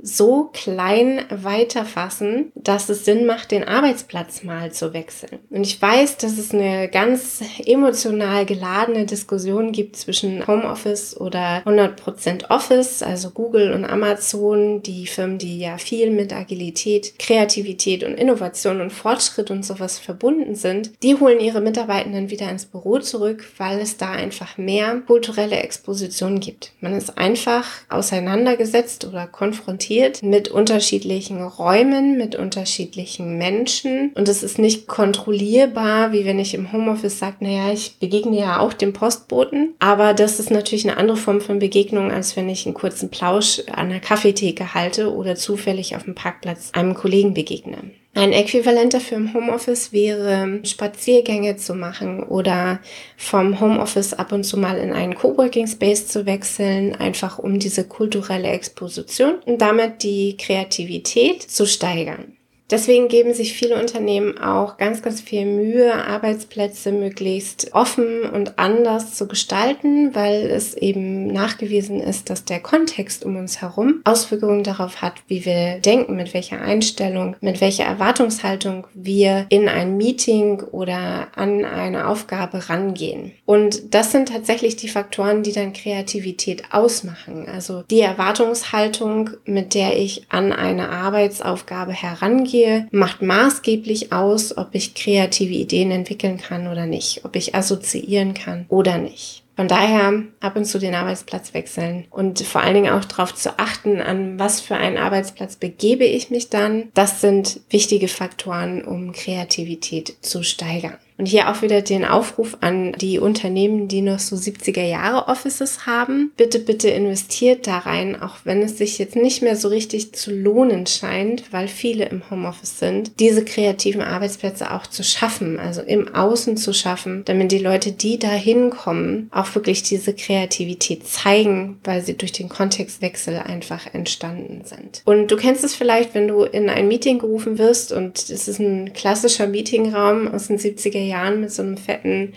so 0.06 0.50
klein 0.52 1.22
weiterfassen, 1.30 2.52
dass 2.56 2.90
es 2.90 3.06
Sinn 3.06 3.26
macht, 3.26 3.52
den 3.52 3.64
Arbeitsplatz 3.64 4.44
mal 4.44 4.74
zu 4.74 4.94
wechseln. 4.94 5.40
Und 5.50 5.66
ich 5.66 5.82
weiß, 5.82 6.18
dass 6.18 6.38
es 6.38 6.54
eine 6.54 6.90
ganz 6.90 7.42
emotional 7.66 8.46
geladene 8.46 9.06
Diskussion 9.06 9.72
gibt 9.72 9.96
zwischen 9.96 10.46
Homeoffice 10.46 11.16
oder 11.16 11.64
100% 11.66 12.50
Office, 12.50 13.02
also 13.02 13.30
Google 13.30 13.72
und 13.72 13.86
Amazon, 13.86 14.84
die 14.84 15.08
Firmen, 15.08 15.38
die 15.38 15.60
ja 15.60 15.78
viel 15.78 16.12
mit 16.12 16.34
Agilität, 16.34 17.18
Kreativität 17.18 18.04
und 18.04 18.16
Innovation 18.16 18.82
und 18.82 18.92
Fortschritt 18.92 19.52
und 19.52 19.64
sowas 19.64 20.00
verbunden 20.00 20.56
sind, 20.56 20.92
die 21.02 21.16
holen 21.16 21.40
ihre 21.40 21.62
Mitarbeitenden 21.62 22.30
wieder 22.30 22.50
ins 22.50 22.66
Büro 22.66 23.00
zurück, 23.00 23.46
weil 23.58 23.80
es 23.80 23.96
da 23.96 24.12
einfach 24.12 24.58
mehr 24.58 25.02
kulturelle 25.08 25.56
Exposition 25.56 26.42
gibt. 26.42 26.74
Man 26.82 26.94
ist 26.94 27.18
einfach 27.18 27.66
auseinandergesetzt 27.88 29.06
oder 29.06 29.28
konfrontiert 29.28 29.93
konfrontiert 29.94 30.24
mit 30.24 30.50
unterschiedlichen 30.50 31.42
Räumen, 31.42 32.18
mit 32.18 32.36
unterschiedlichen 32.36 33.38
Menschen. 33.38 34.12
Und 34.16 34.28
es 34.28 34.44
ist 34.44 34.60
nicht 34.60 34.88
kontrollierbar, 34.88 36.12
wie 36.12 36.26
wenn 36.26 36.40
ich 36.40 36.54
im 36.54 36.72
Homeoffice 36.72 37.20
sage, 37.20 37.38
naja, 37.42 37.72
ich 37.72 37.98
begegne 38.00 38.40
ja 38.40 38.60
auch 38.60 38.74
dem 38.74 38.94
Postboten. 38.94 39.74
Aber 39.80 40.14
das 40.14 40.40
ist 40.40 40.52
natürlich 40.52 40.88
eine 40.88 40.98
andere 40.98 41.18
Form 41.18 41.42
von 41.42 41.60
Begegnung, 41.60 42.12
als 42.12 42.36
wenn 42.36 42.50
ich 42.50 42.66
einen 42.66 42.76
kurzen 42.76 43.10
Plausch 43.10 43.62
an 43.72 43.90
der 43.90 44.00
Kaffeetheke 44.00 44.74
halte 44.74 45.14
oder 45.14 45.36
zufällig 45.36 45.96
auf 45.96 46.04
dem 46.04 46.16
Parkplatz 46.16 46.72
einem 46.74 46.94
Kollegen 46.94 47.34
begegne. 47.34 47.78
Ein 48.16 48.32
Äquivalent 48.32 48.94
dafür 48.94 49.18
im 49.18 49.34
Homeoffice 49.34 49.92
wäre, 49.92 50.60
Spaziergänge 50.64 51.58
zu 51.58 51.74
machen 51.74 52.22
oder 52.22 52.80
vom 53.18 53.60
Homeoffice 53.60 54.14
ab 54.14 54.32
und 54.32 54.44
zu 54.44 54.58
mal 54.58 54.78
in 54.78 54.94
einen 54.94 55.16
Coworking 55.16 55.66
Space 55.66 56.08
zu 56.08 56.28
wechseln, 56.28 56.94
einfach 56.94 57.40
um 57.40 57.58
diese 57.58 57.88
kulturelle 57.88 58.50
Exposition 58.50 59.40
und 59.46 59.60
damit 59.60 60.04
die 60.04 60.38
Kreativität 60.38 61.42
zu 61.42 61.66
steigern. 61.66 62.38
Deswegen 62.70 63.08
geben 63.08 63.34
sich 63.34 63.54
viele 63.54 63.80
Unternehmen 63.80 64.38
auch 64.40 64.78
ganz, 64.78 65.02
ganz 65.02 65.22
viel 65.22 65.46
Mühe, 65.46 65.94
Arbeitsplätze 65.94 66.92
möglichst 66.92 67.74
offen 67.74 68.24
und 68.24 68.58
anders 68.58 69.14
zu 69.14 69.28
gestalten, 69.28 70.16
weil 70.16 70.50
es 70.50 70.74
eben 70.74 71.28
nachgewiesen 71.28 72.00
ist, 72.00 72.30
dass 72.30 72.46
der 72.46 72.62
Kontext 72.62 73.26
um 73.26 73.36
uns 73.36 73.62
herum 73.62 74.02
Auswirkungen 74.06 74.64
darauf 74.64 75.02
hat, 75.02 75.16
wie 75.28 75.46
wir 75.46 75.80
denken, 75.80 76.16
mit 76.16 76.34
welcher 76.34 76.62
Einstellung, 76.62 77.36
mit 77.42 77.62
welcher 77.62 77.84
Erwartungshaltung 77.84 78.88
wir 78.94 79.46
in 79.50 79.68
ein 79.68 79.98
Meeting 79.98 80.62
oder 80.62 81.28
an 81.36 81.66
eine 81.66 82.08
Aufgabe 82.08 82.70
rangehen. 82.70 83.34
Und 83.46 83.94
das 83.94 84.12
sind 84.12 84.30
tatsächlich 84.30 84.78
die 84.78 84.90
Faktoren, 84.90 85.44
die 85.44 85.52
dann 85.52 85.74
Kreativität 85.74 86.64
ausmachen. 86.72 87.48
Also 87.48 87.84
die 87.90 88.02
Erwartungshaltung, 88.02 89.32
mit 89.46 89.74
der 89.76 89.98
ich 89.98 90.26
an 90.30 90.52
eine 90.52 90.90
Arbeitsaufgabe 90.90 91.92
herangehe, 91.92 92.53
angehe, 92.54 92.88
macht 92.92 93.22
maßgeblich 93.22 94.12
aus, 94.12 94.58
ob 94.58 94.70
ich 94.74 94.94
kreative 94.94 95.54
Ideen 95.54 95.92
entwickeln 95.92 96.38
kann 96.38 96.68
oder 96.68 96.86
nicht, 96.86 97.26
ob 97.26 97.36
ich 97.36 97.56
assoziieren 97.56 98.34
kann 98.34 98.66
oder 98.70 98.98
nicht. 98.98 99.44
Von 99.56 99.68
daher 99.68 100.24
ab 100.40 100.56
und 100.56 100.66
zu 100.66 100.80
den 100.80 100.96
Arbeitsplatz 100.96 101.54
wechseln 101.54 102.06
und 102.10 102.42
vor 102.42 102.62
allen 102.62 102.74
Dingen 102.74 102.94
auch 102.94 103.06
darauf 103.06 103.36
zu 103.36 103.60
achten, 103.60 104.02
an 104.02 104.40
was 104.40 104.62
für 104.62 104.76
einen 104.76 104.98
Arbeitsplatz 104.98 105.58
begebe 105.58 106.06
ich 106.06 106.32
mich 106.32 106.50
dann. 106.50 106.90
Das 106.96 107.22
sind 107.22 107.60
wichtige 107.70 108.08
Faktoren, 108.08 108.84
um 108.84 109.12
Kreativität 109.12 110.16
zu 110.22 110.42
steigern. 110.42 110.98
Und 111.18 111.28
hier 111.28 111.50
auch 111.50 111.62
wieder 111.62 111.82
den 111.82 112.06
Aufruf 112.06 112.58
an 112.62 112.94
die 112.94 113.20
Unternehmen, 113.20 113.88
die 113.88 114.02
noch 114.02 114.20
so 114.20 114.36
70er 114.36 114.84
Jahre 114.84 115.28
Offices 115.28 115.86
haben. 115.86 116.32
Bitte, 116.38 116.60
bitte 116.60 116.90
investiert 116.90 117.68
da 117.68 117.80
rein, 117.80 118.20
auch 118.22 118.38
wenn 118.44 118.62
es 118.62 118.78
sich 118.78 118.98
jetzt 118.98 119.16
nicht 119.16 119.42
mehr 119.42 119.56
so 119.56 119.68
richtig 119.68 120.14
zu 120.14 120.32
lohnen 120.32 120.88
scheint, 120.88 121.52
weil 121.52 121.68
viele 121.68 122.06
im 122.06 122.30
Homeoffice 122.30 122.80
sind, 122.80 123.20
diese 123.20 123.46
kreativen 123.46 124.02
Arbeitsplätze 124.02 124.72
auch 124.72 124.88
zu 124.88 125.04
schaffen, 125.04 125.60
also 125.60 125.82
im 125.82 126.14
Außen 126.14 126.58
zu 126.58 126.74
schaffen, 126.74 127.24
damit 127.26 127.52
die 127.52 127.60
Leute, 127.60 127.92
die 127.92 128.18
da 128.18 128.32
hinkommen, 128.32 129.30
auch 129.32 129.54
wirklich 129.56 129.84
diese 129.84 130.14
Kreativität 130.14 131.08
zeigen, 131.08 131.80
weil 131.84 132.02
sie 132.02 132.18
durch 132.18 132.32
den 132.32 132.50
Kontextwechsel 132.50 133.38
einfach 133.38 133.94
entstanden 133.94 134.64
sind. 134.66 135.02
Und 135.06 135.30
du 135.30 135.36
kennst 135.36 135.64
es 135.64 135.76
vielleicht, 135.76 136.16
wenn 136.16 136.28
du 136.28 136.44
in 136.44 136.70
ein 136.70 136.88
Meeting 136.88 137.20
gerufen 137.20 137.58
wirst 137.58 137.92
und 137.92 138.18
es 138.30 138.48
ist 138.48 138.60
ein 138.60 138.94
klassischer 138.94 139.48
Meetingraum 139.48 140.28
aus 140.28 140.48
den 140.48 140.58
70er 140.58 141.03
Jahren 141.04 141.42
mit 141.42 141.52
so 141.52 141.62
einem 141.62 141.78
fetten 141.78 142.34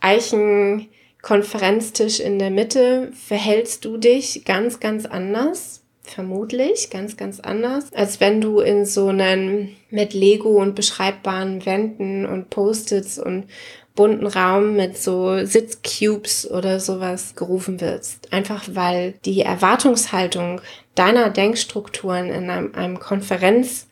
Eichenkonferenztisch 0.00 2.20
in 2.20 2.38
der 2.38 2.50
Mitte, 2.50 3.10
verhältst 3.12 3.84
du 3.84 3.96
dich 3.96 4.44
ganz, 4.44 4.80
ganz 4.80 5.06
anders. 5.06 5.78
Vermutlich 6.02 6.90
ganz, 6.90 7.16
ganz 7.16 7.38
anders, 7.38 7.92
als 7.92 8.20
wenn 8.20 8.40
du 8.40 8.60
in 8.60 8.84
so 8.84 9.08
einen 9.08 9.76
mit 9.90 10.12
Lego 10.12 10.60
und 10.60 10.74
beschreibbaren 10.74 11.64
Wänden 11.66 12.26
und 12.26 12.50
Post-its 12.50 13.18
und 13.18 13.46
bunten 13.94 14.26
Raum 14.26 14.76
mit 14.76 14.96
so 14.96 15.44
Sitzcubes 15.44 16.50
oder 16.50 16.80
sowas 16.80 17.34
gerufen 17.34 17.80
wirst. 17.80 18.32
Einfach 18.32 18.64
weil 18.72 19.14
die 19.24 19.42
Erwartungshaltung 19.42 20.60
deiner 20.94 21.30
Denkstrukturen 21.30 22.30
in 22.30 22.50
einem, 22.50 22.74
einem 22.74 22.98
Konferenz 22.98 23.88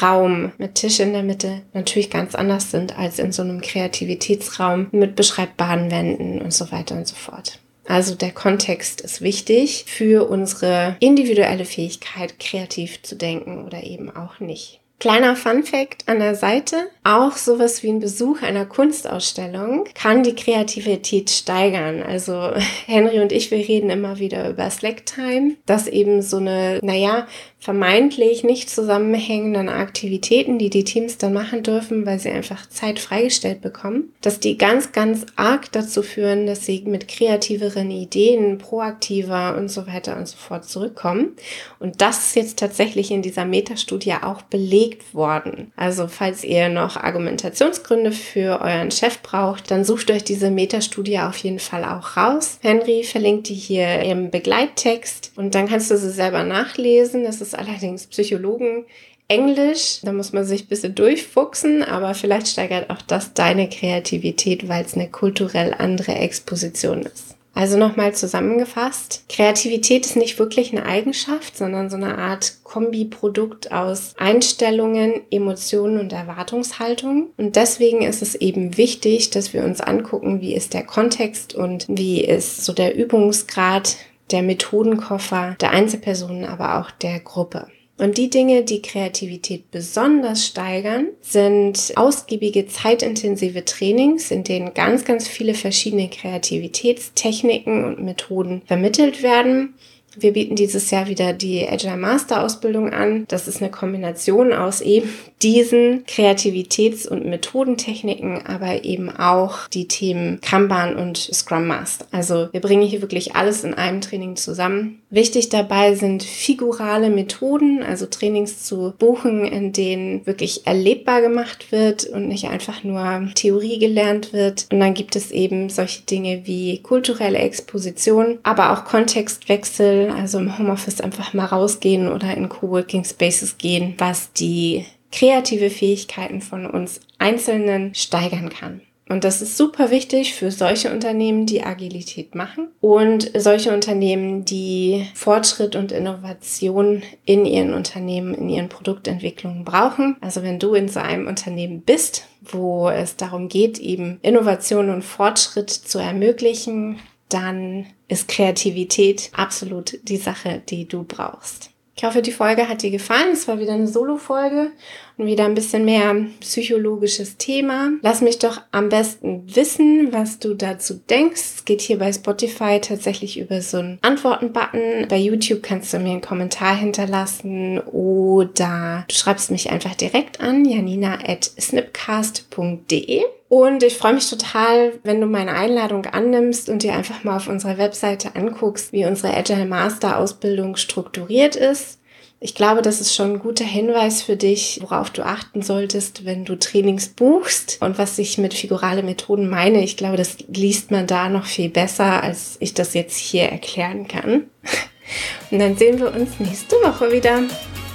Raum 0.00 0.52
mit 0.58 0.74
Tisch 0.76 1.00
in 1.00 1.12
der 1.12 1.22
Mitte 1.22 1.62
natürlich 1.72 2.10
ganz 2.10 2.34
anders 2.34 2.70
sind 2.70 2.98
als 2.98 3.18
in 3.18 3.32
so 3.32 3.42
einem 3.42 3.60
Kreativitätsraum 3.60 4.88
mit 4.92 5.16
beschreibbaren 5.16 5.90
Wänden 5.90 6.40
und 6.40 6.52
so 6.52 6.70
weiter 6.72 6.96
und 6.96 7.06
so 7.06 7.16
fort. 7.16 7.58
Also 7.88 8.14
der 8.14 8.32
Kontext 8.32 9.00
ist 9.00 9.20
wichtig 9.20 9.84
für 9.86 10.28
unsere 10.28 10.96
individuelle 11.00 11.64
Fähigkeit, 11.64 12.38
kreativ 12.40 13.02
zu 13.02 13.16
denken 13.16 13.64
oder 13.64 13.84
eben 13.84 14.14
auch 14.14 14.40
nicht. 14.40 14.80
Kleiner 14.98 15.36
Fun 15.36 15.62
Fact 15.62 16.08
an 16.08 16.20
der 16.20 16.34
Seite. 16.34 16.88
Auch 17.04 17.32
sowas 17.32 17.82
wie 17.82 17.90
ein 17.90 18.00
Besuch 18.00 18.40
einer 18.40 18.64
Kunstausstellung 18.64 19.84
kann 19.94 20.22
die 20.22 20.34
Kreativität 20.34 21.28
steigern. 21.28 22.02
Also 22.02 22.52
Henry 22.86 23.20
und 23.20 23.30
ich, 23.30 23.50
wir 23.50 23.58
reden 23.58 23.90
immer 23.90 24.18
wieder 24.18 24.48
über 24.48 24.70
Slack 24.70 25.04
Time, 25.04 25.56
dass 25.66 25.86
eben 25.86 26.22
so 26.22 26.38
eine, 26.38 26.80
naja, 26.82 27.26
vermeintlich 27.66 28.44
nicht 28.44 28.70
zusammenhängenden 28.70 29.68
Aktivitäten, 29.68 30.56
die 30.56 30.70
die 30.70 30.84
Teams 30.84 31.18
dann 31.18 31.32
machen 31.32 31.64
dürfen, 31.64 32.06
weil 32.06 32.20
sie 32.20 32.30
einfach 32.30 32.68
Zeit 32.68 33.00
freigestellt 33.00 33.60
bekommen, 33.60 34.12
dass 34.20 34.38
die 34.38 34.56
ganz, 34.56 34.92
ganz 34.92 35.26
arg 35.34 35.72
dazu 35.72 36.04
führen, 36.04 36.46
dass 36.46 36.64
sie 36.64 36.84
mit 36.86 37.08
kreativeren 37.08 37.90
Ideen, 37.90 38.58
proaktiver 38.58 39.56
und 39.58 39.68
so 39.68 39.88
weiter 39.88 40.16
und 40.16 40.28
so 40.28 40.36
fort 40.36 40.64
zurückkommen. 40.64 41.32
Und 41.80 42.02
das 42.02 42.28
ist 42.28 42.36
jetzt 42.36 42.60
tatsächlich 42.60 43.10
in 43.10 43.22
dieser 43.22 43.44
Metastudie 43.44 44.14
auch 44.14 44.42
belegt 44.42 45.12
worden. 45.12 45.72
Also 45.74 46.06
falls 46.06 46.44
ihr 46.44 46.68
noch 46.68 46.96
Argumentationsgründe 46.96 48.12
für 48.12 48.60
euren 48.60 48.92
Chef 48.92 49.22
braucht, 49.22 49.72
dann 49.72 49.84
sucht 49.84 50.12
euch 50.12 50.22
diese 50.22 50.52
Metastudie 50.52 51.18
auf 51.18 51.38
jeden 51.38 51.58
Fall 51.58 51.84
auch 51.84 52.16
raus. 52.16 52.60
Henry 52.62 53.02
verlinkt 53.02 53.48
die 53.48 53.54
hier 53.54 54.02
im 54.02 54.30
Begleittext 54.30 55.32
und 55.34 55.56
dann 55.56 55.66
kannst 55.66 55.90
du 55.90 55.98
sie 55.98 56.12
selber 56.12 56.44
nachlesen. 56.44 57.24
Das 57.24 57.40
ist 57.40 57.55
allerdings 57.58 58.06
Psychologen 58.06 58.84
Englisch, 59.28 60.00
da 60.02 60.12
muss 60.12 60.32
man 60.32 60.44
sich 60.44 60.64
ein 60.64 60.68
bisschen 60.68 60.94
durchfuchsen, 60.94 61.82
aber 61.82 62.14
vielleicht 62.14 62.46
steigert 62.46 62.90
auch 62.90 63.02
das 63.02 63.34
deine 63.34 63.68
Kreativität, 63.68 64.68
weil 64.68 64.84
es 64.84 64.94
eine 64.94 65.08
kulturell 65.08 65.74
andere 65.76 66.14
Exposition 66.14 67.02
ist. 67.02 67.36
Also 67.56 67.78
nochmal 67.78 68.14
zusammengefasst, 68.14 69.24
Kreativität 69.30 70.04
ist 70.04 70.14
nicht 70.14 70.38
wirklich 70.38 70.72
eine 70.72 70.84
Eigenschaft, 70.84 71.56
sondern 71.56 71.88
so 71.88 71.96
eine 71.96 72.18
Art 72.18 72.58
Kombiprodukt 72.64 73.72
aus 73.72 74.12
Einstellungen, 74.18 75.22
Emotionen 75.30 75.98
und 75.98 76.12
Erwartungshaltung. 76.12 77.30
Und 77.38 77.56
deswegen 77.56 78.02
ist 78.02 78.20
es 78.20 78.34
eben 78.34 78.76
wichtig, 78.76 79.30
dass 79.30 79.54
wir 79.54 79.64
uns 79.64 79.80
angucken, 79.80 80.42
wie 80.42 80.54
ist 80.54 80.74
der 80.74 80.84
Kontext 80.84 81.54
und 81.54 81.86
wie 81.88 82.22
ist 82.22 82.66
so 82.66 82.74
der 82.74 82.94
Übungsgrad, 82.94 83.96
der 84.30 84.42
Methodenkoffer 84.42 85.56
der 85.60 85.70
Einzelpersonen, 85.70 86.44
aber 86.44 86.80
auch 86.80 86.90
der 86.90 87.20
Gruppe. 87.20 87.68
Und 87.98 88.18
die 88.18 88.28
Dinge, 88.28 88.62
die 88.62 88.82
Kreativität 88.82 89.70
besonders 89.70 90.46
steigern, 90.46 91.08
sind 91.22 91.92
ausgiebige 91.96 92.66
zeitintensive 92.66 93.64
Trainings, 93.64 94.30
in 94.30 94.44
denen 94.44 94.74
ganz, 94.74 95.06
ganz 95.06 95.26
viele 95.26 95.54
verschiedene 95.54 96.10
Kreativitätstechniken 96.10 97.84
und 97.84 98.02
Methoden 98.02 98.60
vermittelt 98.66 99.22
werden 99.22 99.74
wir 100.18 100.32
bieten 100.32 100.56
dieses 100.56 100.90
Jahr 100.90 101.08
wieder 101.08 101.32
die 101.32 101.68
Agile 101.68 101.96
Master 101.96 102.42
Ausbildung 102.42 102.90
an. 102.90 103.26
Das 103.28 103.46
ist 103.48 103.60
eine 103.60 103.70
Kombination 103.70 104.52
aus 104.52 104.80
eben 104.80 105.10
diesen 105.42 106.04
Kreativitäts- 106.06 107.06
und 107.06 107.26
Methodentechniken, 107.26 108.46
aber 108.46 108.84
eben 108.84 109.10
auch 109.10 109.68
die 109.68 109.86
Themen 109.86 110.40
Kanban 110.40 110.96
und 110.96 111.18
Scrum 111.18 111.66
Master. 111.66 112.06
Also 112.10 112.48
wir 112.52 112.60
bringen 112.60 112.86
hier 112.86 113.02
wirklich 113.02 113.36
alles 113.36 113.62
in 113.62 113.74
einem 113.74 114.00
Training 114.00 114.36
zusammen. 114.36 115.02
Wichtig 115.10 115.50
dabei 115.50 115.94
sind 115.94 116.22
figurale 116.22 117.10
Methoden, 117.10 117.82
also 117.82 118.06
Trainings 118.06 118.64
zu 118.64 118.94
buchen, 118.98 119.44
in 119.44 119.72
denen 119.72 120.26
wirklich 120.26 120.66
erlebbar 120.66 121.20
gemacht 121.20 121.70
wird 121.70 122.06
und 122.06 122.28
nicht 122.28 122.48
einfach 122.48 122.82
nur 122.82 123.30
Theorie 123.34 123.78
gelernt 123.78 124.32
wird. 124.32 124.66
Und 124.72 124.80
dann 124.80 124.94
gibt 124.94 125.16
es 125.16 125.30
eben 125.30 125.68
solche 125.68 126.02
Dinge 126.02 126.42
wie 126.44 126.78
kulturelle 126.82 127.38
Exposition, 127.38 128.38
aber 128.42 128.72
auch 128.72 128.84
Kontextwechsel 128.84 130.10
also 130.10 130.38
im 130.38 130.58
Homeoffice 130.58 131.00
einfach 131.00 131.34
mal 131.34 131.44
rausgehen 131.44 132.10
oder 132.10 132.34
in 132.34 132.48
Coworking 132.48 133.04
Spaces 133.04 133.58
gehen, 133.58 133.94
was 133.98 134.32
die 134.32 134.86
kreative 135.12 135.70
Fähigkeiten 135.70 136.40
von 136.40 136.66
uns 136.66 137.00
Einzelnen 137.18 137.94
steigern 137.94 138.50
kann. 138.50 138.80
Und 139.08 139.22
das 139.22 139.40
ist 139.40 139.56
super 139.56 139.92
wichtig 139.92 140.34
für 140.34 140.50
solche 140.50 140.92
Unternehmen, 140.92 141.46
die 141.46 141.62
Agilität 141.62 142.34
machen 142.34 142.68
und 142.80 143.30
solche 143.36 143.72
Unternehmen, 143.72 144.44
die 144.44 145.06
Fortschritt 145.14 145.76
und 145.76 145.92
Innovation 145.92 147.02
in 147.24 147.44
ihren 147.44 147.72
Unternehmen, 147.72 148.34
in 148.34 148.48
ihren 148.48 148.68
Produktentwicklungen 148.68 149.64
brauchen. 149.64 150.16
Also 150.20 150.42
wenn 150.42 150.58
du 150.58 150.74
in 150.74 150.88
so 150.88 150.98
einem 150.98 151.28
Unternehmen 151.28 151.82
bist, 151.82 152.26
wo 152.42 152.88
es 152.88 153.14
darum 153.14 153.48
geht, 153.48 153.78
eben 153.78 154.18
Innovation 154.22 154.90
und 154.90 155.02
Fortschritt 155.02 155.70
zu 155.70 156.00
ermöglichen, 156.00 156.98
dann 157.28 157.86
ist 158.08 158.26
Kreativität 158.26 159.30
absolut 159.36 160.00
die 160.02 160.16
Sache, 160.16 160.62
die 160.68 160.88
du 160.88 161.04
brauchst. 161.04 161.70
Ich 161.98 162.04
hoffe, 162.04 162.20
die 162.20 162.30
Folge 162.30 162.68
hat 162.68 162.82
dir 162.82 162.90
gefallen. 162.90 163.32
Es 163.32 163.48
war 163.48 163.58
wieder 163.58 163.72
eine 163.72 163.88
Solo-Folge 163.88 164.72
und 165.16 165.26
wieder 165.26 165.46
ein 165.46 165.54
bisschen 165.54 165.86
mehr 165.86 166.14
psychologisches 166.40 167.38
Thema. 167.38 167.92
Lass 168.02 168.20
mich 168.20 168.38
doch 168.38 168.60
am 168.70 168.90
besten 168.90 169.44
wissen, 169.56 170.12
was 170.12 170.38
du 170.38 170.52
dazu 170.52 171.00
denkst. 171.08 171.40
Es 171.56 171.64
geht 171.64 171.80
hier 171.80 171.98
bei 171.98 172.12
Spotify 172.12 172.80
tatsächlich 172.82 173.38
über 173.38 173.62
so 173.62 173.78
einen 173.78 173.98
Antworten-Button. 174.02 175.08
Bei 175.08 175.16
YouTube 175.16 175.62
kannst 175.62 175.94
du 175.94 175.98
mir 175.98 176.10
einen 176.10 176.20
Kommentar 176.20 176.76
hinterlassen 176.76 177.78
oder 177.80 179.06
du 179.08 179.14
schreibst 179.14 179.50
mich 179.50 179.70
einfach 179.70 179.94
direkt 179.94 180.42
an, 180.42 180.66
janina 180.66 181.18
at 181.26 181.50
snipcast.de. 181.58 183.22
Und 183.48 183.82
ich 183.82 183.96
freue 183.96 184.14
mich 184.14 184.28
total, 184.28 184.94
wenn 185.04 185.20
du 185.20 185.26
meine 185.26 185.52
Einladung 185.52 186.06
annimmst 186.06 186.68
und 186.68 186.82
dir 186.82 186.94
einfach 186.94 187.22
mal 187.22 187.36
auf 187.36 187.48
unserer 187.48 187.78
Webseite 187.78 188.34
anguckst, 188.34 188.92
wie 188.92 189.04
unsere 189.04 189.36
Agile 189.36 189.66
Master 189.66 190.18
Ausbildung 190.18 190.76
strukturiert 190.76 191.54
ist. 191.54 192.00
Ich 192.38 192.54
glaube, 192.54 192.82
das 192.82 193.00
ist 193.00 193.14
schon 193.14 193.34
ein 193.34 193.38
guter 193.38 193.64
Hinweis 193.64 194.20
für 194.20 194.36
dich, 194.36 194.80
worauf 194.82 195.10
du 195.10 195.24
achten 195.24 195.62
solltest, 195.62 196.26
wenn 196.26 196.44
du 196.44 196.56
Trainings 196.56 197.08
buchst 197.08 197.78
und 197.80 197.96
was 197.96 198.18
ich 198.18 198.36
mit 198.36 198.52
figurale 198.52 199.02
Methoden 199.02 199.48
meine. 199.48 199.82
Ich 199.82 199.96
glaube, 199.96 200.18
das 200.18 200.36
liest 200.48 200.90
man 200.90 201.06
da 201.06 201.30
noch 201.30 201.46
viel 201.46 201.70
besser, 201.70 202.22
als 202.22 202.56
ich 202.60 202.74
das 202.74 202.92
jetzt 202.92 203.16
hier 203.16 203.44
erklären 203.44 204.06
kann. 204.06 204.44
Und 205.52 205.60
dann 205.60 205.76
sehen 205.76 206.00
wir 206.00 206.12
uns 206.12 206.40
nächste 206.40 206.74
Woche 206.76 207.12
wieder. 207.12 207.42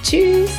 Tschüss! 0.02 0.50